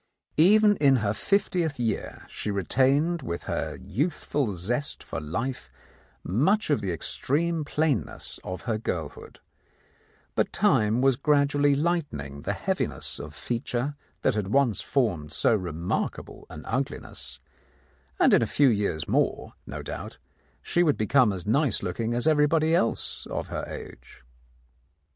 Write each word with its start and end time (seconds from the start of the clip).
Even 0.37 0.77
in 0.77 0.95
her 0.95 1.13
fiftieth 1.13 1.79
year 1.79 2.25
she 2.27 2.49
retained 2.49 3.21
with 3.21 3.43
her 3.43 3.75
youthful 3.79 4.55
zest 4.55 5.03
for 5.03 5.19
life 5.21 5.69
much 6.23 6.71
of 6.71 6.81
the 6.81 6.91
extreme 6.91 7.63
plainness 7.63 8.39
of 8.43 8.61
her 8.63 8.79
girlhood, 8.79 9.41
but 10.33 10.51
time 10.51 11.01
was 11.01 11.15
gradually 11.17 11.75
lightening 11.75 12.41
the 12.41 12.53
heaviness 12.53 13.19
of 13.19 13.35
feature 13.35 13.95
that 14.23 14.33
had 14.33 14.47
once 14.47 14.81
formed 14.81 15.31
so 15.31 15.53
re 15.53 15.71
markable 15.71 16.47
an 16.49 16.65
ugliness, 16.65 17.39
and 18.19 18.33
in 18.33 18.41
a 18.41 18.47
few 18.47 18.69
years 18.69 19.07
more, 19.07 19.53
no 19.67 19.83
doubt, 19.83 20.17
she 20.63 20.81
would 20.81 20.97
become 20.97 21.31
as 21.31 21.45
nice 21.45 21.83
looking 21.83 22.15
as 22.15 22.25
everybody 22.25 22.73
else 22.73 23.27
of 23.27 23.49
her 23.49 23.63
age. 23.67 24.23